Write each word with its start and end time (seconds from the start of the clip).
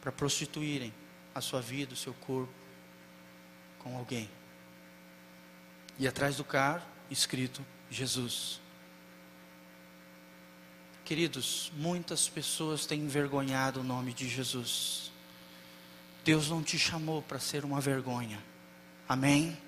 para 0.00 0.12
prostituírem 0.12 0.92
a 1.34 1.40
sua 1.40 1.60
vida, 1.60 1.94
o 1.94 1.96
seu 1.96 2.14
corpo 2.14 2.52
com 3.78 3.96
alguém. 3.96 4.28
E 5.98 6.06
atrás 6.06 6.36
do 6.36 6.44
carro, 6.44 6.82
escrito 7.10 7.64
Jesus. 7.90 8.60
Queridos, 11.04 11.70
muitas 11.76 12.28
pessoas 12.28 12.86
têm 12.86 13.00
envergonhado 13.00 13.80
o 13.80 13.84
nome 13.84 14.12
de 14.12 14.28
Jesus. 14.28 15.10
Deus 16.24 16.48
não 16.48 16.62
te 16.62 16.78
chamou 16.78 17.20
para 17.20 17.38
ser 17.38 17.64
uma 17.64 17.80
vergonha. 17.80 18.42
Amém? 19.08 19.58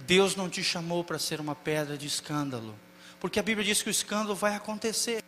Deus 0.00 0.36
não 0.36 0.48
te 0.48 0.62
chamou 0.62 1.02
para 1.02 1.18
ser 1.18 1.40
uma 1.40 1.54
pedra 1.54 1.98
de 1.98 2.06
escândalo. 2.06 2.78
Porque 3.20 3.40
a 3.40 3.42
Bíblia 3.42 3.66
diz 3.66 3.82
que 3.82 3.88
o 3.88 3.90
escândalo 3.90 4.34
vai 4.34 4.54
acontecer. 4.54 5.22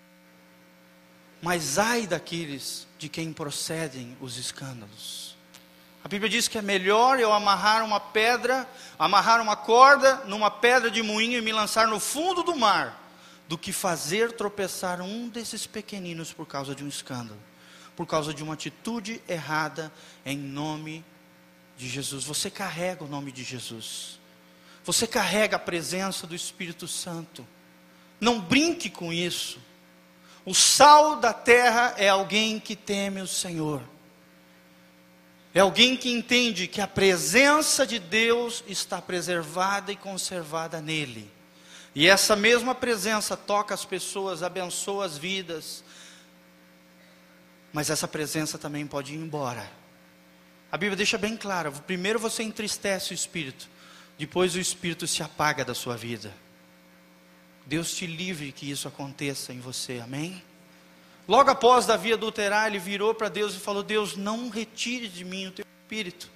Mas 1.42 1.78
ai 1.78 2.06
daqueles 2.06 2.86
de 2.98 3.08
quem 3.08 3.32
procedem 3.32 4.16
os 4.20 4.36
escândalos. 4.36 5.36
A 6.02 6.08
Bíblia 6.08 6.30
diz 6.30 6.48
que 6.48 6.58
é 6.58 6.62
melhor 6.62 7.20
eu 7.20 7.32
amarrar 7.32 7.84
uma 7.84 8.00
pedra, 8.00 8.68
amarrar 8.98 9.40
uma 9.40 9.56
corda 9.56 10.16
numa 10.26 10.50
pedra 10.50 10.90
de 10.90 11.02
moinho 11.02 11.38
e 11.38 11.42
me 11.42 11.52
lançar 11.52 11.86
no 11.86 12.00
fundo 12.00 12.42
do 12.42 12.56
mar, 12.56 12.98
do 13.46 13.58
que 13.58 13.72
fazer 13.72 14.32
tropeçar 14.32 15.00
um 15.02 15.28
desses 15.28 15.66
pequeninos 15.66 16.32
por 16.32 16.46
causa 16.46 16.74
de 16.74 16.82
um 16.84 16.88
escândalo, 16.88 17.40
por 17.94 18.06
causa 18.06 18.32
de 18.32 18.42
uma 18.42 18.54
atitude 18.54 19.22
errada 19.28 19.92
em 20.24 20.38
nome 20.38 21.04
de 21.76 21.88
Jesus. 21.88 22.24
Você 22.24 22.50
carrega 22.50 23.04
o 23.04 23.08
nome 23.08 23.30
de 23.30 23.42
Jesus. 23.42 24.18
Você 24.84 25.06
carrega 25.06 25.56
a 25.56 25.58
presença 25.58 26.26
do 26.26 26.34
Espírito 26.34 26.88
Santo. 26.88 27.46
Não 28.18 28.40
brinque 28.40 28.88
com 28.88 29.12
isso. 29.12 29.58
O 30.44 30.54
sal 30.54 31.16
da 31.16 31.32
terra 31.32 31.94
é 31.98 32.08
alguém 32.08 32.58
que 32.58 32.74
teme 32.74 33.20
o 33.20 33.26
Senhor. 33.26 33.82
É 35.52 35.60
alguém 35.60 35.96
que 35.96 36.10
entende 36.10 36.68
que 36.68 36.80
a 36.80 36.86
presença 36.86 37.86
de 37.86 37.98
Deus 37.98 38.62
está 38.66 39.02
preservada 39.02 39.90
e 39.90 39.96
conservada 39.96 40.80
nele. 40.80 41.30
E 41.94 42.06
essa 42.08 42.36
mesma 42.36 42.74
presença 42.74 43.36
toca 43.36 43.74
as 43.74 43.84
pessoas, 43.84 44.42
abençoa 44.42 45.04
as 45.04 45.18
vidas. 45.18 45.82
Mas 47.72 47.90
essa 47.90 48.06
presença 48.06 48.56
também 48.58 48.86
pode 48.86 49.12
ir 49.12 49.16
embora. 49.16 49.68
A 50.70 50.76
Bíblia 50.76 50.96
deixa 50.96 51.18
bem 51.18 51.36
claro: 51.36 51.72
primeiro 51.86 52.18
você 52.18 52.42
entristece 52.44 53.12
o 53.12 53.14
espírito, 53.14 53.68
depois 54.16 54.54
o 54.54 54.60
espírito 54.60 55.06
se 55.06 55.22
apaga 55.22 55.64
da 55.64 55.74
sua 55.74 55.96
vida. 55.96 56.32
Deus 57.70 57.94
te 57.94 58.04
livre 58.04 58.50
que 58.50 58.68
isso 58.68 58.88
aconteça 58.88 59.52
em 59.52 59.60
você, 59.60 60.00
amém? 60.02 60.42
Logo 61.28 61.52
após 61.52 61.86
Davi 61.86 62.12
adulterar, 62.12 62.66
ele 62.66 62.80
virou 62.80 63.14
para 63.14 63.28
Deus 63.28 63.54
e 63.54 63.60
falou: 63.60 63.84
Deus, 63.84 64.16
não 64.16 64.48
retire 64.48 65.06
de 65.06 65.24
mim 65.24 65.46
o 65.46 65.52
teu 65.52 65.64
espírito, 65.80 66.28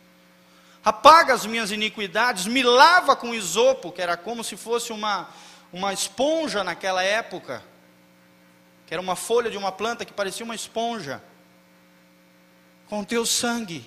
apaga 0.85 1.35
as 1.35 1.45
minhas 1.45 1.73
iniquidades, 1.73 2.47
me 2.47 2.63
lava 2.63 3.17
com 3.17 3.35
isopo, 3.35 3.91
que 3.91 4.01
era 4.01 4.17
como 4.17 4.45
se 4.45 4.57
fosse 4.57 4.93
uma, 4.93 5.29
uma 5.73 5.93
esponja 5.93 6.63
naquela 6.63 7.03
época, 7.03 7.65
que 8.87 8.95
era 8.95 9.03
uma 9.03 9.17
folha 9.17 9.51
de 9.51 9.59
uma 9.59 9.73
planta 9.73 10.05
que 10.05 10.13
parecia 10.13 10.45
uma 10.45 10.55
esponja, 10.55 11.21
com 12.87 13.01
o 13.01 13.05
teu 13.05 13.27
sangue, 13.27 13.85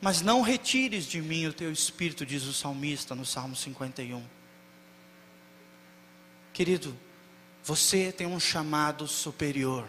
mas 0.00 0.22
não 0.22 0.40
retires 0.40 1.04
de 1.04 1.20
mim 1.20 1.44
o 1.46 1.52
teu 1.52 1.70
espírito, 1.70 2.24
diz 2.24 2.44
o 2.44 2.54
salmista 2.54 3.14
no 3.14 3.26
Salmo 3.26 3.54
51. 3.54 4.24
Querido, 6.54 6.96
você 7.64 8.12
tem 8.12 8.28
um 8.28 8.38
chamado 8.38 9.08
superior, 9.08 9.88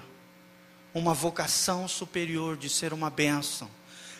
uma 0.95 1.13
vocação 1.13 1.88
superior 1.88 2.58
de 2.58 2.69
ser 2.69 2.91
uma 2.91 3.11
bênção, 3.11 3.69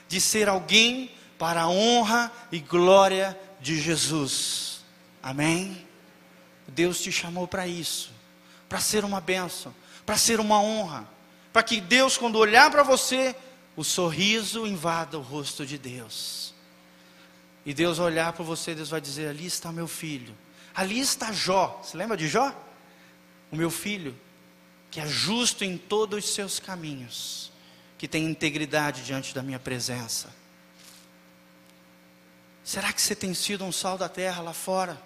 de 0.08 0.22
ser 0.22 0.48
alguém 0.48 1.12
para 1.40 1.64
a 1.64 1.68
honra 1.68 2.32
e 2.52 2.60
glória 2.60 3.36
de 3.60 3.82
Jesus. 3.82 4.86
Amém? 5.24 5.88
Deus 6.68 7.02
te 7.02 7.12
chamou 7.12 7.48
para 7.48 7.68
isso, 7.68 8.12
para 8.70 8.80
ser 8.80 9.04
uma 9.04 9.20
bênção, 9.20 9.74
para 10.06 10.16
ser 10.16 10.40
uma 10.40 10.62
honra, 10.62 11.10
para 11.52 11.64
que 11.64 11.82
Deus, 11.82 12.16
quando 12.16 12.36
olhar 12.36 12.70
para 12.70 12.84
você, 12.84 13.36
o 13.76 13.84
sorriso 13.84 14.68
invada 14.68 15.18
o 15.18 15.22
rosto 15.22 15.66
de 15.66 15.80
Deus. 15.80 16.54
E 17.66 17.74
Deus 17.74 17.98
olhar 17.98 18.34
para 18.34 18.44
você, 18.44 18.76
Deus 18.76 18.90
vai 18.90 19.02
dizer: 19.02 19.30
Ali 19.30 19.48
está 19.48 19.72
meu 19.72 19.88
filho 19.88 20.45
Ali 20.76 21.00
está 21.00 21.32
Jó. 21.32 21.80
Você 21.82 21.96
lembra 21.96 22.18
de 22.18 22.28
Jó? 22.28 22.54
O 23.52 23.56
meu 23.56 23.72
filho, 23.72 24.20
que 24.92 25.00
é 25.00 25.08
justo 25.08 25.64
em 25.64 25.78
todos 25.78 26.26
os 26.26 26.34
seus 26.34 26.60
caminhos, 26.60 27.52
que 27.98 28.08
tem 28.08 28.26
integridade 28.26 29.04
diante 29.04 29.34
da 29.34 29.42
minha 29.42 29.60
presença. 29.60 30.30
Será 32.64 32.92
que 32.92 33.02
você 33.02 33.16
tem 33.16 33.34
sido 33.34 33.64
um 33.64 33.72
sal 33.72 33.98
da 33.98 34.10
terra 34.10 34.42
lá 34.42 34.54
fora? 34.54 35.02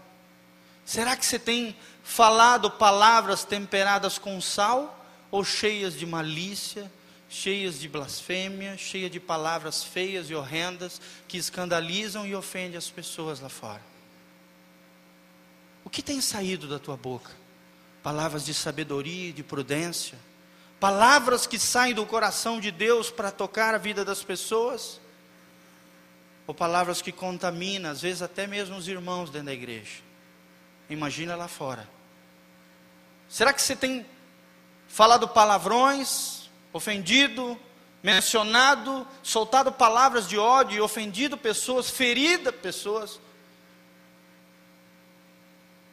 Será 0.85 1.16
que 1.16 1.25
você 1.25 1.38
tem 1.38 1.75
falado 2.03 2.72
palavras 2.72 3.44
temperadas 3.44 4.18
com 4.18 4.41
sal 4.41 5.06
ou 5.30 5.44
cheias 5.44 5.94
de 5.94 6.06
malícia, 6.06 6.91
cheias 7.30 7.80
de 7.80 7.88
blasfêmia, 7.88 8.75
cheias 8.75 9.12
de 9.12 9.19
palavras 9.19 9.84
feias 9.84 10.31
e 10.31 10.34
horrendas 10.34 11.00
que 11.28 11.38
escandalizam 11.38 12.25
e 12.25 12.34
ofendem 12.34 12.78
as 12.78 12.90
pessoas 12.90 13.40
lá 13.40 13.50
fora? 13.50 13.81
O 15.89 15.91
que 15.91 16.03
tem 16.03 16.22
saído 16.22 16.67
da 16.67 16.77
tua 16.77 16.95
boca? 16.95 17.31
Palavras 18.03 18.45
de 18.45 18.53
sabedoria 18.53 19.33
de 19.33 19.41
prudência? 19.41 20.19
Palavras 20.79 21.47
que 21.47 21.57
saem 21.57 21.95
do 21.95 22.05
coração 22.05 22.59
de 22.59 22.69
Deus 22.69 23.09
para 23.09 23.31
tocar 23.31 23.73
a 23.73 23.79
vida 23.79 24.05
das 24.05 24.22
pessoas? 24.22 25.01
Ou 26.45 26.53
palavras 26.53 27.01
que 27.01 27.11
contaminam, 27.11 27.89
às 27.89 28.01
vezes 28.01 28.22
até 28.22 28.45
mesmo 28.45 28.77
os 28.77 28.88
irmãos 28.88 29.31
dentro 29.31 29.47
da 29.47 29.53
igreja? 29.53 30.03
Imagina 30.91 31.35
lá 31.35 31.47
fora. 31.47 31.89
Será 33.27 33.51
que 33.51 33.59
você 33.59 33.75
tem 33.75 34.06
falado 34.88 35.27
palavrões, 35.27 36.51
ofendido, 36.71 37.59
mencionado, 38.03 39.07
soltado 39.23 39.71
palavras 39.71 40.27
de 40.27 40.38
ódio, 40.38 40.83
ofendido 40.83 41.35
pessoas, 41.35 41.89
ferido 41.89 42.53
pessoas? 42.53 43.19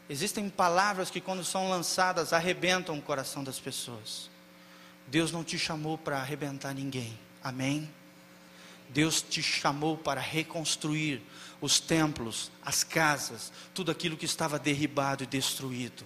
Existem 0.09 0.49
palavras 0.49 1.11
que, 1.11 1.21
quando 1.21 1.45
são 1.45 1.69
lançadas, 1.69 2.33
arrebentam 2.33 2.97
o 2.97 3.03
coração 3.03 3.43
das 3.43 3.59
pessoas. 3.59 4.31
Deus 5.09 5.33
não 5.33 5.43
te 5.43 5.59
chamou 5.59 5.99
para 5.99 6.19
arrebentar 6.19 6.73
ninguém, 6.75 7.19
amém? 7.43 7.91
Deus 8.89 9.21
te 9.21 9.43
chamou 9.43 9.97
para 9.97 10.21
reconstruir 10.21 11.21
os 11.61 11.81
templos, 11.81 12.53
as 12.65 12.85
casas, 12.85 13.53
tudo 13.75 13.91
aquilo 13.91 14.17
que 14.17 14.25
estava 14.25 14.59
derribado 14.59 15.25
e 15.25 15.27
destruído. 15.27 16.05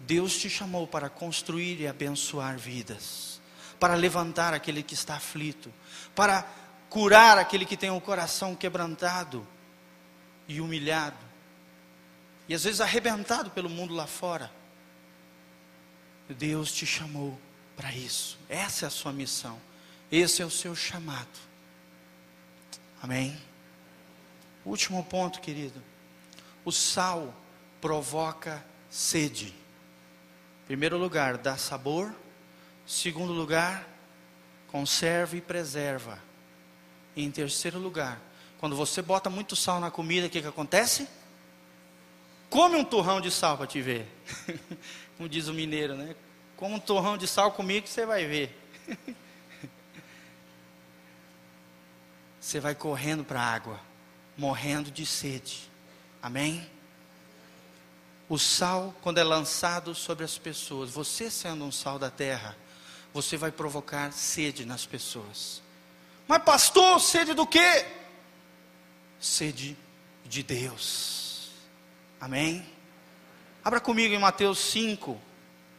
Deus 0.00 0.36
te 0.36 0.50
chamou 0.50 0.86
para 0.86 1.08
construir 1.08 1.80
e 1.80 1.86
abençoar 1.86 2.58
vidas, 2.58 3.40
para 3.78 3.94
levantar 3.94 4.52
aquele 4.52 4.82
que 4.82 4.94
está 4.94 5.14
aflito, 5.14 5.72
para 6.14 6.42
curar 6.88 7.38
aquele 7.38 7.64
que 7.64 7.76
tem 7.76 7.90
o 7.90 8.00
coração 8.00 8.56
quebrantado 8.56 9.46
e 10.48 10.60
humilhado 10.60 11.29
e 12.50 12.54
às 12.54 12.64
vezes 12.64 12.80
arrebentado 12.80 13.48
pelo 13.52 13.70
mundo 13.70 13.94
lá 13.94 14.08
fora. 14.08 14.50
Deus 16.28 16.72
te 16.72 16.84
chamou 16.84 17.40
para 17.76 17.94
isso. 17.94 18.36
Essa 18.48 18.86
é 18.86 18.88
a 18.88 18.90
sua 18.90 19.12
missão. 19.12 19.56
Esse 20.10 20.42
é 20.42 20.44
o 20.44 20.50
seu 20.50 20.74
chamado. 20.74 21.28
Amém? 23.00 23.40
Último 24.64 25.04
ponto, 25.04 25.40
querido. 25.40 25.80
O 26.64 26.72
sal 26.72 27.32
provoca 27.80 28.64
sede. 28.90 29.54
Primeiro 30.66 30.98
lugar, 30.98 31.38
dá 31.38 31.56
sabor. 31.56 32.12
Segundo 32.84 33.32
lugar, 33.32 33.88
conserva 34.66 35.36
e 35.36 35.40
preserva. 35.40 36.20
E 37.14 37.22
em 37.24 37.30
terceiro 37.30 37.78
lugar, 37.78 38.20
quando 38.58 38.74
você 38.74 39.00
bota 39.00 39.30
muito 39.30 39.54
sal 39.54 39.78
na 39.78 39.88
comida, 39.88 40.26
o 40.26 40.30
que, 40.30 40.42
que 40.42 40.48
acontece? 40.48 41.06
Come 42.50 42.76
um 42.76 42.84
torrão 42.84 43.20
de 43.20 43.30
sal 43.30 43.56
para 43.56 43.66
te 43.66 43.80
ver. 43.80 44.08
Como 45.16 45.28
diz 45.28 45.46
o 45.46 45.54
mineiro, 45.54 45.94
né? 45.94 46.16
Come 46.56 46.74
um 46.74 46.80
torrão 46.80 47.16
de 47.16 47.28
sal 47.28 47.52
comigo 47.52 47.84
que 47.86 47.92
você 47.92 48.04
vai 48.04 48.26
ver. 48.26 48.58
Você 52.40 52.58
vai 52.58 52.74
correndo 52.74 53.22
para 53.22 53.38
a 53.38 53.44
água, 53.44 53.78
morrendo 54.36 54.90
de 54.90 55.04
sede. 55.04 55.70
Amém? 56.22 56.68
O 58.30 58.38
sal, 58.38 58.94
quando 59.02 59.18
é 59.18 59.22
lançado 59.22 59.94
sobre 59.94 60.24
as 60.24 60.38
pessoas, 60.38 60.90
você 60.90 61.30
sendo 61.30 61.64
um 61.64 61.70
sal 61.70 61.98
da 61.98 62.10
terra, 62.10 62.56
você 63.12 63.36
vai 63.36 63.52
provocar 63.52 64.10
sede 64.12 64.64
nas 64.64 64.86
pessoas. 64.86 65.62
Mas, 66.26 66.42
pastor, 66.42 66.98
sede 66.98 67.34
do 67.34 67.46
quê? 67.46 67.86
Sede 69.20 69.76
de 70.24 70.42
Deus. 70.42 71.29
Amém? 72.20 72.64
Abra 73.64 73.80
comigo 73.80 74.14
em 74.14 74.18
Mateus 74.18 74.58
5, 74.58 75.18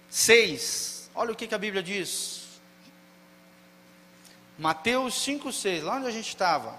6. 0.09 1.11
Olha 1.13 1.31
o 1.31 1.35
que, 1.35 1.45
que 1.45 1.53
a 1.53 1.59
Bíblia 1.59 1.83
diz. 1.83 2.59
Mateus 4.57 5.23
5, 5.23 5.53
6, 5.53 5.83
lá 5.83 5.97
onde 5.97 6.07
a 6.07 6.11
gente 6.11 6.29
estava. 6.29 6.75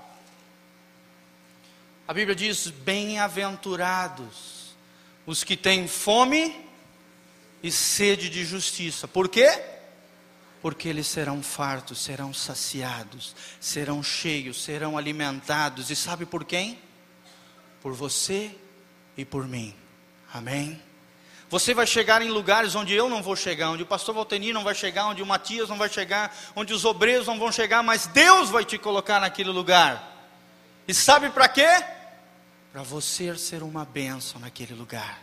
A 2.09 2.13
Bíblia 2.13 2.35
diz: 2.35 2.67
Bem-aventurados 2.69 4.75
os 5.25 5.45
que 5.45 5.57
têm 5.57 5.87
fome 5.87 6.61
e 7.63 7.71
sede 7.71 8.29
de 8.29 8.45
justiça. 8.45 9.07
Por 9.07 9.29
quê? 9.29 9.63
Porque 10.61 10.89
eles 10.89 11.07
serão 11.07 11.41
fartos, 11.41 12.03
serão 12.03 12.35
saciados, 12.35 13.37
serão 13.61 14.03
cheios, 14.03 14.61
serão 14.61 14.99
alimentados. 14.99 15.89
E 15.89 15.95
sabe 15.95 16.27
por 16.27 16.45
quem? 16.45 16.81
Por 17.81 17.93
você 17.93 18.53
e 19.17 19.25
por 19.25 19.47
mim. 19.47 19.75
Amém? 20.33 20.81
Você 21.53 21.75
vai 21.75 21.87
chegar 21.87 22.23
em 22.23 22.31
lugares 22.31 22.75
onde 22.75 22.95
eu 22.95 23.11
não 23.11 23.23
vou 23.23 23.37
chegar, 23.37 23.71
onde 23.71 23.83
o 23.83 23.87
pastor 23.87 24.15
Valteni 24.15 24.55
não 24.55 24.65
vai 24.65 24.75
chegar, 24.75 25.09
onde 25.09 25.23
o 25.23 25.27
Matias 25.27 25.69
não 25.69 25.77
vai 25.77 25.91
chegar, 25.91 26.35
onde 26.57 26.73
os 26.73 26.87
obreiros 26.87 27.27
não 27.27 27.39
vão 27.39 27.53
chegar, 27.53 27.83
mas 27.83 28.07
Deus 28.07 28.49
vai 28.49 28.65
te 28.65 28.79
colocar 28.79 29.21
naquele 29.21 29.51
lugar. 29.51 30.13
E 30.89 30.95
sabe 30.95 31.29
para 31.29 31.47
quê? 31.49 31.85
Para 32.73 32.83
você 32.83 33.37
ser 33.37 33.63
uma 33.63 33.85
bênção 33.85 34.41
naquele 34.41 34.73
lugar. 34.73 35.21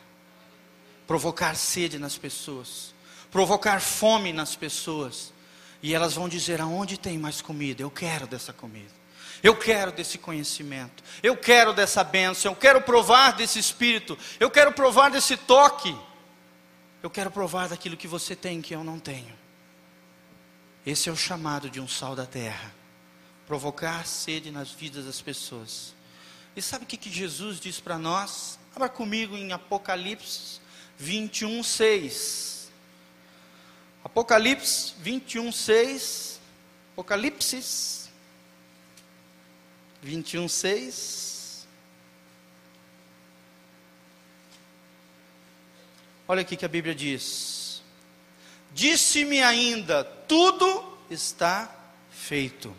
Provocar 1.07 1.55
sede 1.55 1.97
nas 1.97 2.15
pessoas, 2.15 2.93
provocar 3.31 3.81
fome 3.81 4.31
nas 4.31 4.55
pessoas. 4.55 5.33
E 5.81 5.95
elas 5.95 6.13
vão 6.13 6.29
dizer: 6.29 6.61
aonde 6.61 6.95
tem 6.99 7.17
mais 7.17 7.41
comida? 7.41 7.81
Eu 7.81 7.89
quero 7.89 8.27
dessa 8.27 8.53
comida. 8.53 8.98
Eu 9.41 9.55
quero 9.55 9.91
desse 9.91 10.17
conhecimento, 10.17 11.03
eu 11.23 11.35
quero 11.37 11.73
dessa 11.73 12.03
bênção, 12.03 12.51
eu 12.51 12.55
quero 12.55 12.81
provar 12.81 13.33
desse 13.33 13.57
espírito, 13.57 14.17
eu 14.39 14.51
quero 14.51 14.71
provar 14.73 15.09
desse 15.09 15.37
toque, 15.37 15.95
eu 17.01 17.09
quero 17.09 17.31
provar 17.31 17.69
daquilo 17.69 17.95
que 17.95 18.07
você 18.07 18.35
tem 18.35 18.61
que 18.61 18.75
eu 18.75 18.83
não 18.83 18.99
tenho. 18.99 19.37
Esse 20.85 21.09
é 21.09 21.11
o 21.11 21.15
chamado 21.15 21.69
de 21.69 21.79
um 21.79 21.87
sal 21.87 22.15
da 22.15 22.25
terra 22.25 22.79
provocar 23.49 24.05
sede 24.05 24.51
nas 24.51 24.69
vidas 24.69 25.05
das 25.05 25.19
pessoas. 25.23 25.95
E 26.55 26.61
sabe 26.61 26.83
o 26.83 26.87
que, 26.87 26.95
que 26.95 27.11
Jesus 27.11 27.59
diz 27.59 27.79
para 27.79 27.97
nós? 27.97 28.59
Abra 28.75 28.87
comigo 28.87 29.35
em 29.35 29.51
Apocalipse 29.51 30.59
21, 30.99 31.63
6. 31.63 32.71
Apocalipse 34.03 34.93
21, 34.99 35.51
6. 35.51 36.39
Apocalipse 36.93 38.08
21, 40.01 40.47
6. 40.47 41.67
Olha 46.27 46.41
aqui 46.41 46.55
que 46.55 46.65
a 46.65 46.69
Bíblia 46.69 46.95
diz: 46.95 47.81
Disse-me 48.71 49.41
ainda, 49.41 50.03
tudo 50.03 50.97
está 51.09 51.73
feito. 52.11 52.75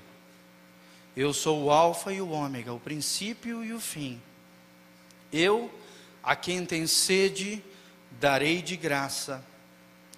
Eu 1.17 1.35
sou 1.35 1.65
o 1.65 1.71
Alfa 1.71 2.13
e 2.13 2.21
o 2.21 2.31
Ômega, 2.31 2.73
o 2.73 2.81
princípio 2.81 3.65
e 3.65 3.73
o 3.73 3.81
fim. 3.81 4.23
Eu, 5.33 5.71
a 6.23 6.37
quem 6.37 6.65
tem 6.65 6.87
sede, 6.87 7.63
darei 8.13 8.63
de 8.63 8.77
graça 8.77 9.45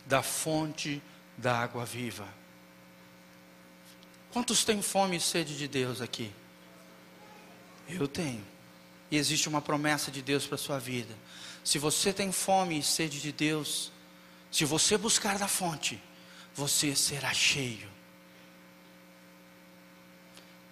da 0.05 0.23
fonte 0.23 1.03
da 1.37 1.59
água 1.59 1.85
viva. 1.85 2.29
Quantos 4.33 4.65
têm 4.65 4.81
fome 4.83 5.17
e 5.17 5.21
sede 5.21 5.57
de 5.57 5.67
Deus 5.67 6.01
aqui? 6.01 6.31
Eu 7.89 8.09
tenho. 8.09 8.45
E 9.11 9.17
existe 9.17 9.49
uma 9.49 9.61
promessa 9.61 10.11
de 10.11 10.23
Deus 10.23 10.47
para 10.47 10.55
a 10.55 10.59
sua 10.59 10.79
vida. 10.79 11.15
Se 11.63 11.79
você 11.79 12.13
tem 12.13 12.33
fome 12.33 12.79
e 12.79 12.83
sede 12.83 13.21
de 13.21 13.31
Deus, 13.31 13.93
se 14.51 14.65
você 14.65 14.97
buscar 14.97 15.39
da 15.39 15.49
fonte, 15.49 16.01
você 16.55 16.95
será 16.97 17.33
cheio. 17.33 17.89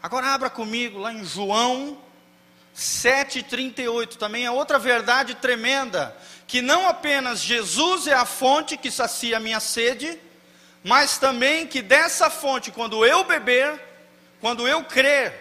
Agora 0.02 0.28
abra 0.28 0.48
comigo 0.50 0.98
lá 0.98 1.12
em 1.12 1.24
João 1.24 1.98
7,38. 2.76 4.16
Também 4.16 4.46
é 4.46 4.50
outra 4.50 4.78
verdade 4.78 5.34
tremenda. 5.34 6.16
Que 6.46 6.62
não 6.62 6.88
apenas 6.88 7.40
Jesus 7.40 8.06
é 8.06 8.14
a 8.14 8.24
fonte 8.24 8.76
que 8.76 8.90
sacia 8.90 9.36
a 9.36 9.40
minha 9.40 9.60
sede, 9.60 10.18
mas 10.82 11.18
também 11.18 11.66
que 11.66 11.82
dessa 11.82 12.30
fonte, 12.30 12.70
quando 12.70 13.04
eu 13.04 13.24
beber, 13.24 13.80
quando 14.40 14.66
eu 14.66 14.82
crer, 14.84 15.39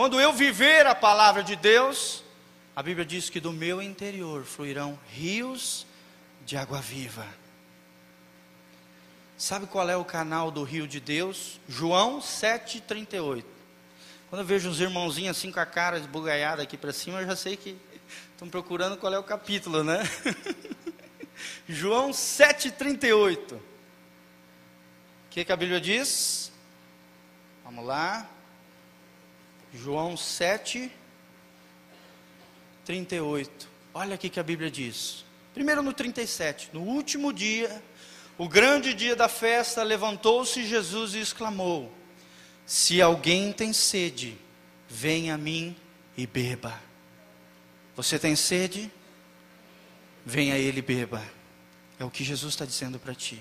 quando 0.00 0.18
eu 0.18 0.32
viver 0.32 0.86
a 0.86 0.94
palavra 0.94 1.42
de 1.42 1.54
Deus, 1.54 2.24
a 2.74 2.82
Bíblia 2.82 3.04
diz 3.04 3.28
que 3.28 3.38
do 3.38 3.52
meu 3.52 3.82
interior 3.82 4.44
fluirão 4.44 4.98
rios 5.10 5.86
de 6.42 6.56
água 6.56 6.80
viva. 6.80 7.26
Sabe 9.36 9.66
qual 9.66 9.90
é 9.90 9.96
o 9.98 10.02
canal 10.02 10.50
do 10.50 10.62
rio 10.64 10.88
de 10.88 11.00
Deus? 11.00 11.60
João 11.68 12.18
7,38. 12.18 13.44
Quando 14.30 14.40
eu 14.40 14.46
vejo 14.46 14.70
uns 14.70 14.80
irmãozinhos 14.80 15.36
assim 15.36 15.52
com 15.52 15.60
a 15.60 15.66
cara 15.66 15.98
esbugaiada 15.98 16.62
aqui 16.62 16.78
para 16.78 16.94
cima, 16.94 17.20
eu 17.20 17.26
já 17.26 17.36
sei 17.36 17.54
que 17.54 17.76
estão 18.32 18.48
procurando 18.48 18.96
qual 18.96 19.12
é 19.12 19.18
o 19.18 19.22
capítulo, 19.22 19.84
né? 19.84 19.98
João 21.68 22.10
7,38. 22.10 23.52
O 23.52 23.60
que, 25.28 25.44
que 25.44 25.52
a 25.52 25.56
Bíblia 25.56 25.78
diz? 25.78 26.50
Vamos 27.62 27.84
lá. 27.84 28.39
João 29.72 30.16
7, 30.16 30.90
38. 32.84 33.68
Olha 33.94 34.14
aqui 34.14 34.28
que 34.28 34.40
a 34.40 34.42
Bíblia 34.42 34.70
diz. 34.70 35.24
Primeiro 35.54 35.82
no 35.82 35.92
37. 35.92 36.70
No 36.72 36.80
último 36.80 37.32
dia, 37.32 37.82
o 38.36 38.48
grande 38.48 38.92
dia 38.92 39.14
da 39.14 39.28
festa, 39.28 39.82
levantou-se 39.82 40.66
Jesus 40.66 41.14
e 41.14 41.20
exclamou: 41.20 41.92
Se 42.66 43.00
alguém 43.00 43.52
tem 43.52 43.72
sede, 43.72 44.36
venha 44.88 45.34
a 45.34 45.38
mim 45.38 45.76
e 46.16 46.26
beba. 46.26 46.80
Você 47.94 48.18
tem 48.18 48.34
sede? 48.34 48.90
Venha 50.26 50.54
a 50.54 50.58
ele 50.58 50.80
e 50.80 50.82
beba. 50.82 51.22
É 51.98 52.04
o 52.04 52.10
que 52.10 52.24
Jesus 52.24 52.54
está 52.54 52.64
dizendo 52.64 52.98
para 52.98 53.14
ti. 53.14 53.40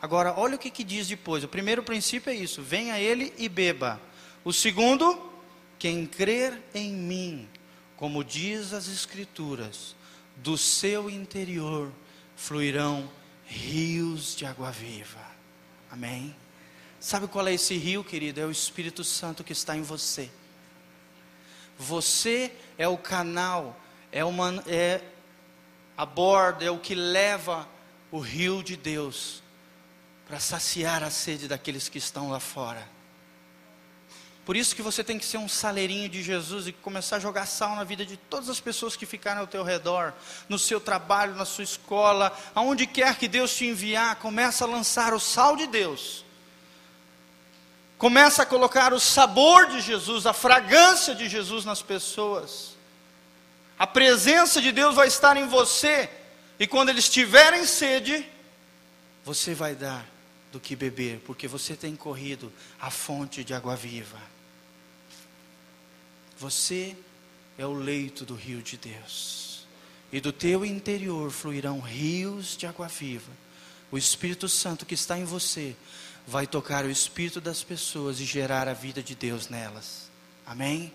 Agora, 0.00 0.32
olha 0.38 0.56
o 0.56 0.58
que, 0.58 0.70
que 0.70 0.84
diz 0.84 1.08
depois. 1.08 1.44
O 1.44 1.48
primeiro 1.48 1.82
princípio 1.82 2.30
é 2.30 2.34
isso: 2.34 2.62
venha 2.62 2.94
a 2.94 3.00
ele 3.00 3.34
e 3.36 3.48
beba. 3.48 4.00
O 4.44 4.52
segundo, 4.52 5.35
quem 5.78 6.06
crer 6.06 6.62
em 6.74 6.92
mim, 6.92 7.48
como 7.96 8.24
diz 8.24 8.72
as 8.72 8.88
Escrituras, 8.88 9.94
do 10.36 10.56
seu 10.56 11.08
interior 11.08 11.92
fluirão 12.36 13.10
rios 13.46 14.36
de 14.36 14.44
água 14.44 14.70
viva. 14.70 15.24
Amém? 15.90 16.34
Sabe 17.00 17.26
qual 17.26 17.46
é 17.46 17.54
esse 17.54 17.76
rio, 17.76 18.02
querido? 18.02 18.40
É 18.40 18.44
o 18.44 18.50
Espírito 18.50 19.04
Santo 19.04 19.44
que 19.44 19.52
está 19.52 19.76
em 19.76 19.82
você. 19.82 20.30
Você 21.78 22.52
é 22.78 22.88
o 22.88 22.96
canal, 22.96 23.78
é, 24.10 24.24
uma, 24.24 24.62
é 24.66 25.00
a 25.96 26.04
borda, 26.06 26.64
é 26.64 26.70
o 26.70 26.78
que 26.78 26.94
leva 26.94 27.68
o 28.10 28.18
rio 28.18 28.62
de 28.62 28.76
Deus 28.76 29.42
para 30.26 30.40
saciar 30.40 31.02
a 31.02 31.10
sede 31.10 31.46
daqueles 31.46 31.88
que 31.88 31.98
estão 31.98 32.30
lá 32.30 32.40
fora. 32.40 32.95
Por 34.46 34.56
isso 34.56 34.76
que 34.76 34.80
você 34.80 35.02
tem 35.02 35.18
que 35.18 35.24
ser 35.24 35.38
um 35.38 35.48
saleirinho 35.48 36.08
de 36.08 36.22
Jesus 36.22 36.68
e 36.68 36.72
começar 36.72 37.16
a 37.16 37.18
jogar 37.18 37.46
sal 37.46 37.74
na 37.74 37.82
vida 37.82 38.06
de 38.06 38.16
todas 38.16 38.48
as 38.48 38.60
pessoas 38.60 38.94
que 38.94 39.04
ficarem 39.04 39.40
ao 39.40 39.46
teu 39.48 39.64
redor, 39.64 40.14
no 40.48 40.56
seu 40.56 40.80
trabalho, 40.80 41.34
na 41.34 41.44
sua 41.44 41.64
escola, 41.64 42.32
aonde 42.54 42.86
quer 42.86 43.16
que 43.16 43.26
Deus 43.26 43.56
te 43.56 43.66
enviar, 43.66 44.14
começa 44.16 44.64
a 44.64 44.68
lançar 44.68 45.12
o 45.12 45.18
sal 45.18 45.56
de 45.56 45.66
Deus. 45.66 46.24
Começa 47.98 48.44
a 48.44 48.46
colocar 48.46 48.94
o 48.94 49.00
sabor 49.00 49.66
de 49.66 49.80
Jesus, 49.80 50.26
a 50.26 50.32
fragrância 50.32 51.12
de 51.12 51.28
Jesus 51.28 51.64
nas 51.64 51.82
pessoas. 51.82 52.76
A 53.76 53.86
presença 53.86 54.62
de 54.62 54.70
Deus 54.70 54.94
vai 54.94 55.08
estar 55.08 55.36
em 55.36 55.48
você, 55.48 56.08
e 56.56 56.68
quando 56.68 56.90
eles 56.90 57.08
tiverem 57.08 57.66
sede, 57.66 58.24
você 59.24 59.54
vai 59.54 59.74
dar 59.74 60.06
do 60.52 60.60
que 60.60 60.76
beber, 60.76 61.20
porque 61.26 61.48
você 61.48 61.74
tem 61.74 61.96
corrido 61.96 62.52
a 62.80 62.92
fonte 62.92 63.42
de 63.42 63.52
água 63.52 63.74
viva. 63.74 64.35
Você 66.38 66.96
é 67.56 67.66
o 67.66 67.72
leito 67.72 68.24
do 68.24 68.34
rio 68.34 68.62
de 68.62 68.76
Deus. 68.76 69.66
E 70.12 70.20
do 70.20 70.32
teu 70.32 70.64
interior 70.64 71.30
fluirão 71.30 71.80
rios 71.80 72.56
de 72.56 72.66
água 72.66 72.88
viva. 72.88 73.32
O 73.90 73.98
Espírito 73.98 74.48
Santo 74.48 74.86
que 74.86 74.94
está 74.94 75.18
em 75.18 75.24
você 75.24 75.74
vai 76.26 76.46
tocar 76.46 76.84
o 76.84 76.90
espírito 76.90 77.40
das 77.40 77.62
pessoas 77.62 78.18
e 78.18 78.24
gerar 78.24 78.68
a 78.68 78.72
vida 78.72 79.02
de 79.02 79.14
Deus 79.14 79.48
nelas. 79.48 80.10
Amém? 80.44 80.92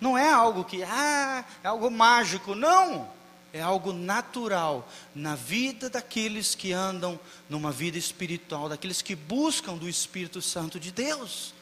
Não 0.00 0.16
é 0.16 0.30
algo 0.30 0.64
que, 0.64 0.82
ah, 0.82 1.44
é 1.64 1.68
algo 1.68 1.90
mágico. 1.90 2.54
Não! 2.54 3.08
É 3.50 3.62
algo 3.62 3.94
natural 3.94 4.86
na 5.14 5.34
vida 5.34 5.88
daqueles 5.88 6.54
que 6.54 6.70
andam 6.70 7.18
numa 7.48 7.72
vida 7.72 7.96
espiritual, 7.96 8.68
daqueles 8.68 9.00
que 9.00 9.16
buscam 9.16 9.74
do 9.74 9.88
Espírito 9.88 10.42
Santo 10.42 10.78
de 10.78 10.92
Deus. 10.92 11.54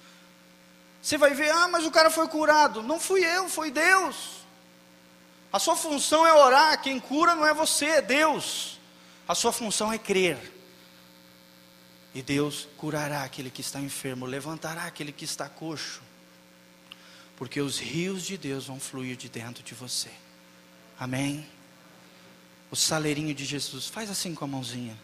Você 1.06 1.16
vai 1.16 1.34
ver, 1.34 1.50
ah, 1.50 1.68
mas 1.68 1.86
o 1.86 1.90
cara 1.92 2.10
foi 2.10 2.26
curado. 2.26 2.82
Não 2.82 2.98
fui 2.98 3.24
eu, 3.24 3.48
foi 3.48 3.70
Deus. 3.70 4.38
A 5.52 5.58
sua 5.60 5.76
função 5.76 6.26
é 6.26 6.34
orar, 6.34 6.82
quem 6.82 6.98
cura 6.98 7.36
não 7.36 7.46
é 7.46 7.54
você, 7.54 7.84
é 7.84 8.02
Deus. 8.02 8.80
A 9.28 9.32
sua 9.32 9.52
função 9.52 9.92
é 9.92 9.98
crer. 9.98 10.52
E 12.12 12.20
Deus 12.22 12.66
curará 12.76 13.22
aquele 13.22 13.50
que 13.50 13.60
está 13.60 13.78
enfermo, 13.78 14.26
levantará 14.26 14.82
aquele 14.82 15.12
que 15.12 15.24
está 15.24 15.48
coxo. 15.48 16.02
Porque 17.36 17.60
os 17.60 17.78
rios 17.78 18.24
de 18.24 18.36
Deus 18.36 18.66
vão 18.66 18.80
fluir 18.80 19.16
de 19.16 19.28
dentro 19.28 19.62
de 19.62 19.74
você. 19.74 20.10
Amém? 20.98 21.46
O 22.68 22.74
saleirinho 22.74 23.32
de 23.32 23.44
Jesus, 23.44 23.86
faz 23.86 24.10
assim 24.10 24.34
com 24.34 24.44
a 24.44 24.48
mãozinha. 24.48 24.98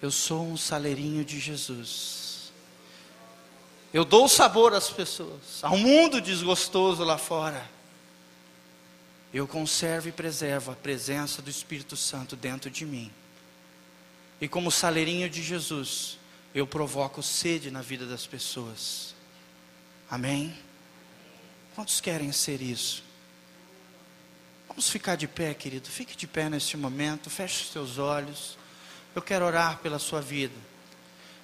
Eu 0.00 0.10
sou 0.10 0.46
um 0.46 0.56
saleirinho 0.56 1.22
de 1.26 1.38
Jesus. 1.38 2.29
Eu 3.92 4.04
dou 4.04 4.28
sabor 4.28 4.72
às 4.72 4.88
pessoas, 4.88 5.62
ao 5.62 5.76
mundo 5.76 6.20
desgostoso 6.20 7.02
lá 7.02 7.18
fora. 7.18 7.68
Eu 9.34 9.46
conservo 9.46 10.08
e 10.08 10.12
preservo 10.12 10.70
a 10.72 10.76
presença 10.76 11.42
do 11.42 11.50
Espírito 11.50 11.96
Santo 11.96 12.36
dentro 12.36 12.70
de 12.70 12.86
mim. 12.86 13.10
E 14.40 14.48
como 14.48 14.70
saleirinho 14.70 15.28
de 15.28 15.42
Jesus, 15.42 16.18
eu 16.54 16.66
provoco 16.66 17.22
sede 17.22 17.70
na 17.70 17.82
vida 17.82 18.06
das 18.06 18.26
pessoas. 18.26 19.14
Amém? 20.08 20.56
Quantos 21.74 22.00
querem 22.00 22.32
ser 22.32 22.60
isso? 22.62 23.04
Vamos 24.68 24.88
ficar 24.88 25.16
de 25.16 25.28
pé, 25.28 25.52
querido. 25.52 25.88
Fique 25.88 26.16
de 26.16 26.26
pé 26.26 26.48
neste 26.48 26.76
momento. 26.76 27.28
Feche 27.28 27.64
os 27.64 27.70
seus 27.72 27.98
olhos. 27.98 28.56
Eu 29.14 29.22
quero 29.22 29.44
orar 29.44 29.78
pela 29.78 29.98
sua 29.98 30.20
vida. 30.20 30.54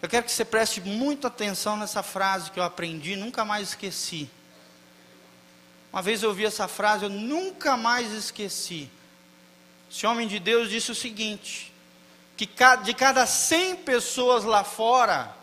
Eu 0.02 0.08
quero 0.08 0.24
que 0.24 0.32
você 0.32 0.44
preste 0.44 0.80
muita 0.80 1.28
atenção 1.28 1.76
nessa 1.76 2.02
frase 2.02 2.50
que 2.50 2.58
eu 2.58 2.64
aprendi, 2.64 3.16
nunca 3.16 3.44
mais 3.44 3.70
esqueci. 3.70 4.28
Uma 5.92 6.02
vez 6.02 6.22
eu 6.22 6.28
ouvi 6.28 6.44
essa 6.44 6.68
frase, 6.68 7.04
eu 7.04 7.10
nunca 7.10 7.76
mais 7.76 8.12
esqueci. 8.12 8.90
Esse 9.90 10.06
homem 10.06 10.28
de 10.28 10.38
Deus 10.38 10.68
disse 10.68 10.90
o 10.90 10.94
seguinte: 10.94 11.72
que 12.36 12.48
de 12.84 12.94
cada 12.94 13.26
100 13.26 13.76
pessoas 13.76 14.44
lá 14.44 14.62
fora, 14.62 15.34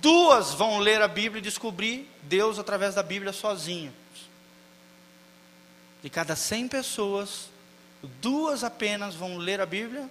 duas 0.00 0.52
vão 0.52 0.78
ler 0.78 1.00
a 1.00 1.08
Bíblia 1.08 1.38
e 1.38 1.42
descobrir 1.42 2.10
Deus 2.22 2.58
através 2.58 2.96
da 2.96 3.02
Bíblia 3.02 3.32
sozinho. 3.32 3.94
De 6.02 6.10
cada 6.10 6.34
100 6.34 6.68
pessoas, 6.68 7.48
duas 8.20 8.64
apenas 8.64 9.14
vão 9.14 9.38
ler 9.38 9.60
a 9.60 9.66
Bíblia 9.66 10.08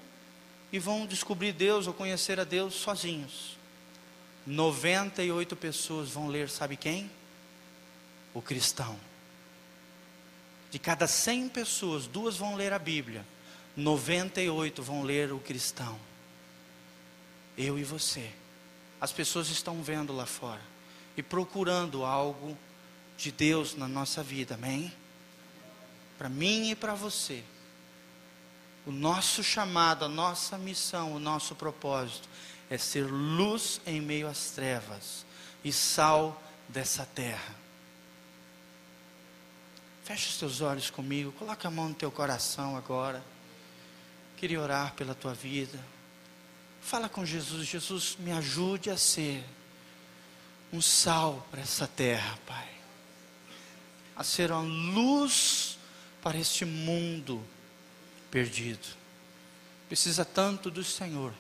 e 0.72 0.80
vão 0.80 1.06
descobrir 1.06 1.52
Deus 1.52 1.88
ou 1.88 1.94
conhecer 1.94 2.40
a 2.40 2.44
Deus 2.44 2.76
sozinhos. 2.76 3.55
98 4.46 5.56
pessoas 5.56 6.10
vão 6.10 6.28
ler, 6.28 6.50
sabe 6.50 6.78
quem? 6.78 7.10
O 8.34 8.42
cristão. 8.42 8.98
De 10.72 10.80
cada 10.80 11.08
100 11.08 11.50
pessoas, 11.50 12.06
duas 12.08 12.38
vão 12.38 12.56
ler 12.56 12.74
a 12.74 12.80
Bíblia 12.80 13.26
98 13.76 14.82
vão 14.82 15.04
ler 15.04 15.34
o 15.34 15.40
cristão. 15.40 16.00
Eu 17.58 17.78
e 17.78 17.84
você. 17.84 18.32
As 19.00 19.12
pessoas 19.12 19.50
estão 19.50 19.84
vendo 19.84 20.14
lá 20.14 20.26
fora 20.26 20.62
e 21.18 21.24
procurando 21.24 22.06
algo 22.06 22.58
de 23.18 23.32
Deus 23.32 23.76
na 23.76 23.88
nossa 23.88 24.24
vida, 24.24 24.56
amém? 24.56 24.92
Para 26.18 26.30
mim 26.30 26.70
e 26.72 26.76
para 26.76 26.94
você. 26.94 27.44
O 28.86 28.92
nosso 28.92 29.44
chamado, 29.44 30.06
a 30.06 30.10
nossa 30.10 30.58
missão, 30.58 31.14
o 31.14 31.20
nosso 31.20 31.56
propósito 31.56 32.30
é 32.70 32.78
ser 32.78 33.06
luz 33.06 33.80
em 33.86 34.02
meio 34.02 34.28
às 34.28 34.52
trevas 34.52 35.26
e 35.64 35.72
sal 35.72 36.42
dessa 36.68 37.06
terra. 37.06 37.56
Feche 40.04 40.30
os 40.30 40.38
teus 40.38 40.62
olhos 40.62 40.90
comigo, 40.90 41.32
coloque 41.32 41.66
a 41.66 41.72
mão 41.72 41.90
no 41.90 41.96
teu 41.96 42.12
coração 42.12 42.78
agora. 42.78 43.24
Queria 44.38 44.62
orar 44.62 44.94
pela 44.94 45.16
tua 45.16 45.34
vida. 45.34 45.80
Fala 46.82 47.10
com 47.10 47.26
Jesus, 47.26 47.68
Jesus, 47.68 48.16
me 48.20 48.32
ajude 48.32 48.92
a 48.92 48.98
ser 48.98 49.44
um 50.72 50.82
sal 50.82 51.48
para 51.50 51.62
essa 51.62 51.88
terra, 51.88 52.38
Pai. 52.46 52.70
A 54.16 54.24
ser 54.24 54.52
uma 54.52 54.62
luz 54.62 55.78
para 56.22 56.38
este 56.38 56.66
mundo 56.66 57.44
perdido. 58.30 58.88
Precisa 59.88 60.24
tanto 60.24 60.70
do 60.70 60.84
Senhor. 60.84 61.34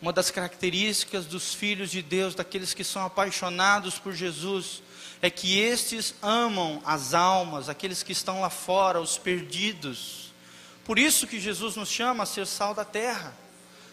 Uma 0.00 0.12
das 0.12 0.30
características 0.30 1.26
dos 1.26 1.54
filhos 1.54 1.90
de 1.90 2.02
Deus, 2.02 2.34
daqueles 2.34 2.72
que 2.72 2.84
são 2.84 3.04
apaixonados 3.04 3.98
por 3.98 4.12
Jesus, 4.12 4.82
é 5.20 5.28
que 5.28 5.58
estes 5.58 6.14
amam 6.22 6.80
as 6.84 7.14
almas, 7.14 7.68
aqueles 7.68 8.02
que 8.02 8.12
estão 8.12 8.40
lá 8.40 8.50
fora, 8.50 9.00
os 9.00 9.18
perdidos. 9.18 10.32
Por 10.84 10.98
isso 10.98 11.26
que 11.26 11.40
Jesus 11.40 11.74
nos 11.74 11.90
chama 11.90 12.22
a 12.22 12.26
ser 12.26 12.46
sal 12.46 12.74
da 12.74 12.84
terra, 12.84 13.34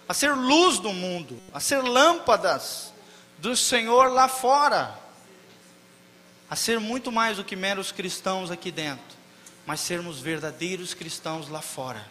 a 0.08 0.14
ser 0.14 0.36
luz 0.36 0.78
do 0.78 0.94
mundo, 0.94 1.42
a 1.52 1.60
ser 1.60 1.82
lâmpadas 1.82 2.94
do 3.40 3.56
Senhor 3.56 4.12
lá 4.12 4.28
fora, 4.28 4.98
a 6.48 6.56
ser 6.56 6.80
muito 6.80 7.12
mais 7.12 7.38
do 7.38 7.44
que 7.44 7.56
meros 7.56 7.92
cristãos 7.92 8.52
aqui 8.52 8.72
dentro, 8.72 9.04
mas 9.66 9.80
sermos 9.80 10.20
verdadeiros 10.20 10.94
cristãos 10.94 11.50
lá 11.50 11.62
fora. 11.62 12.06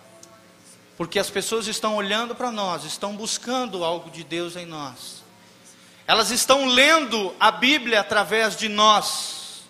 Porque 0.96 1.18
as 1.18 1.28
pessoas 1.28 1.66
estão 1.66 1.96
olhando 1.96 2.34
para 2.34 2.50
nós, 2.50 2.84
estão 2.84 3.16
buscando 3.16 3.84
algo 3.84 4.10
de 4.10 4.22
Deus 4.22 4.54
em 4.56 4.66
nós. 4.66 5.24
Elas 6.06 6.30
estão 6.30 6.66
lendo 6.66 7.34
a 7.40 7.50
Bíblia 7.50 8.00
através 8.00 8.56
de 8.56 8.68
nós. 8.68 9.62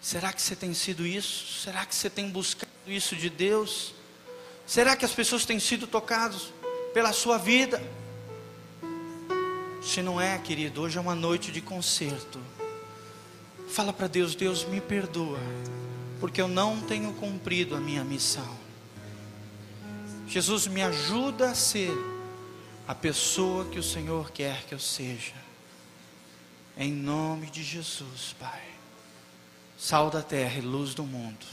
Será 0.00 0.32
que 0.32 0.42
você 0.42 0.56
tem 0.56 0.74
sido 0.74 1.06
isso? 1.06 1.62
Será 1.62 1.86
que 1.86 1.94
você 1.94 2.10
tem 2.10 2.28
buscado 2.28 2.70
isso 2.86 3.14
de 3.14 3.30
Deus? 3.30 3.94
Será 4.66 4.96
que 4.96 5.04
as 5.04 5.12
pessoas 5.12 5.46
têm 5.46 5.60
sido 5.60 5.86
tocadas 5.86 6.52
pela 6.92 7.12
sua 7.12 7.38
vida? 7.38 7.82
Se 9.80 10.02
não 10.02 10.20
é, 10.20 10.38
querido, 10.38 10.82
hoje 10.82 10.98
é 10.98 11.00
uma 11.00 11.14
noite 11.14 11.50
de 11.50 11.60
concerto. 11.60 12.38
Fala 13.68 13.92
para 13.92 14.06
Deus: 14.06 14.34
Deus 14.34 14.64
me 14.64 14.80
perdoa, 14.80 15.38
porque 16.20 16.40
eu 16.40 16.48
não 16.48 16.80
tenho 16.80 17.12
cumprido 17.14 17.74
a 17.74 17.80
minha 17.80 18.04
missão. 18.04 18.61
Jesus 20.32 20.66
me 20.66 20.82
ajuda 20.82 21.50
a 21.50 21.54
ser 21.54 21.92
a 22.88 22.94
pessoa 22.94 23.66
que 23.66 23.78
o 23.78 23.82
Senhor 23.82 24.30
quer 24.30 24.64
que 24.64 24.74
eu 24.74 24.78
seja. 24.78 25.34
Em 26.74 26.90
nome 26.90 27.50
de 27.50 27.62
Jesus, 27.62 28.34
Pai. 28.40 28.62
Sal 29.76 30.08
da 30.08 30.22
terra 30.22 30.56
e 30.56 30.62
luz 30.62 30.94
do 30.94 31.04
mundo. 31.04 31.44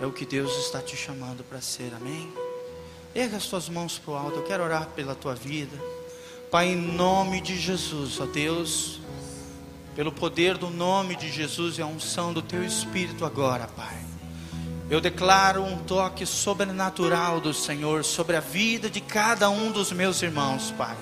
É 0.00 0.06
o 0.06 0.12
que 0.12 0.24
Deus 0.24 0.64
está 0.64 0.80
te 0.80 0.96
chamando 0.96 1.44
para 1.44 1.60
ser, 1.60 1.92
amém? 1.94 2.32
Erga 3.14 3.36
as 3.36 3.48
tuas 3.48 3.68
mãos 3.68 3.98
para 3.98 4.14
o 4.14 4.16
alto, 4.16 4.38
eu 4.38 4.44
quero 4.44 4.64
orar 4.64 4.86
pela 4.86 5.14
tua 5.14 5.34
vida. 5.34 5.76
Pai, 6.50 6.68
em 6.68 6.76
nome 6.76 7.42
de 7.42 7.60
Jesus, 7.60 8.18
ó 8.18 8.24
Deus, 8.24 8.98
pelo 9.94 10.10
poder 10.10 10.56
do 10.56 10.70
nome 10.70 11.16
de 11.16 11.30
Jesus 11.30 11.76
e 11.76 11.82
a 11.82 11.86
unção 11.86 12.32
do 12.32 12.40
teu 12.40 12.64
Espírito 12.64 13.26
agora, 13.26 13.66
Pai. 13.66 14.03
Eu 14.94 15.00
declaro 15.00 15.64
um 15.64 15.78
toque 15.78 16.24
sobrenatural 16.24 17.40
do 17.40 17.52
Senhor 17.52 18.04
sobre 18.04 18.36
a 18.36 18.40
vida 18.40 18.88
de 18.88 19.00
cada 19.00 19.50
um 19.50 19.72
dos 19.72 19.90
meus 19.90 20.22
irmãos, 20.22 20.72
Pai. 20.78 20.96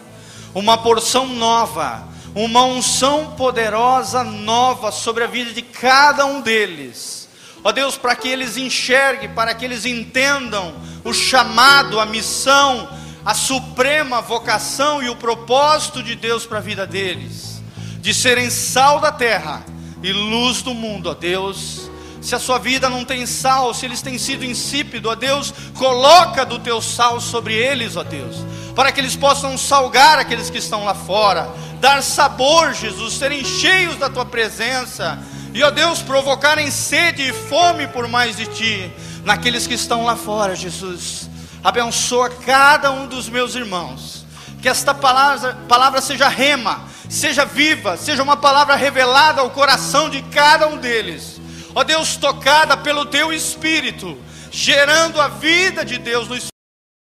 Uma 0.55 0.79
porção 0.79 1.27
nova, 1.27 2.09
uma 2.35 2.65
unção 2.65 3.37
poderosa 3.37 4.25
nova 4.25 4.91
sobre 4.91 5.25
a 5.25 5.27
vida 5.27 5.53
de 5.53 5.63
cada 5.63 6.25
um 6.25 6.41
deles 6.41 7.23
Ó 7.65 7.71
Deus, 7.71 7.97
para 7.97 8.17
que 8.17 8.29
eles 8.29 8.57
enxerguem, 8.57 9.29
para 9.29 9.55
que 9.55 9.65
eles 9.65 9.85
entendam 9.85 10.75
o 11.05 11.13
chamado, 11.13 12.01
a 12.01 12.07
missão, 12.07 12.89
a 13.25 13.35
suprema 13.35 14.21
vocação 14.21 15.03
e 15.03 15.09
o 15.09 15.17
propósito 15.17 16.03
de 16.03 16.17
Deus 16.17 16.45
para 16.45 16.59
a 16.59 16.63
vida 16.63 16.87
deles, 16.87 17.63
de 18.01 18.13
serem 18.13 18.51
sal 18.51 19.01
da 19.01 19.13
terra 19.13 19.65
e 20.03 20.13
luz 20.13 20.61
do 20.63 20.75
mundo, 20.75 21.09
ó 21.09 21.15
Deus. 21.15 21.82
Se 22.23 22.37
a 22.37 22.39
sua 22.39 22.59
vida 22.59 22.89
não 22.89 23.05
tem 23.05 23.27
sal, 23.27 23.75
se 23.75 23.85
eles 23.85 24.01
têm 24.01 24.17
sido 24.17 24.45
insípidos, 24.45 25.11
ó 25.11 25.15
Deus, 25.17 25.53
coloca 25.77 26.47
do 26.47 26.61
teu 26.61 26.81
sal 26.81 27.21
sobre 27.21 27.55
eles, 27.55 27.97
ó 27.97 28.05
Deus, 28.05 28.37
para 28.77 28.93
que 28.93 29.01
eles 29.01 29.17
possam 29.17 29.59
salgar 29.59 30.21
aqueles 30.21 30.49
que 30.49 30.59
estão 30.59 30.85
lá 30.85 30.95
fora, 30.95 31.51
dar 31.81 32.01
sabor, 32.01 32.73
Jesus, 32.73 33.15
serem 33.15 33.45
cheios 33.45 33.97
da 33.97 34.09
tua 34.09 34.25
presença 34.25 35.19
e, 35.53 35.63
ó 35.65 35.71
Deus, 35.71 36.01
provocarem 36.01 36.71
sede 36.71 37.29
e 37.29 37.33
fome 37.33 37.89
por 37.89 38.07
mais 38.07 38.37
de 38.37 38.47
Ti, 38.47 38.93
naqueles 39.25 39.67
que 39.67 39.75
estão 39.75 40.05
lá 40.05 40.15
fora, 40.15 40.55
Jesus. 40.55 41.29
Abençoa 41.63 42.31
cada 42.31 42.93
um 42.93 43.07
dos 43.07 43.29
meus 43.29 43.57
irmãos. 43.57 44.25
Que 44.63 44.69
esta 44.69 44.95
palavra, 44.95 45.59
palavra 45.69 46.01
seja 46.01 46.29
rema, 46.29 46.85
seja 47.11 47.45
viva, 47.45 47.97
seja 47.97 48.23
uma 48.23 48.37
palavra 48.37 48.77
revelada 48.77 49.41
ao 49.41 49.51
coração 49.51 50.09
de 50.09 50.23
cada 50.23 50.69
um 50.69 50.77
deles. 50.77 51.42
Ó 51.75 51.83
Deus, 51.85 52.17
tocada 52.17 52.77
pelo 52.77 53.07
Teu 53.07 53.33
Espírito, 53.33 54.19
gerando 54.51 55.21
a 55.21 55.29
vida 55.29 55.85
de 55.85 55.99
Deus 55.99 56.29
no 56.29 56.37
Espírito 56.37 56.52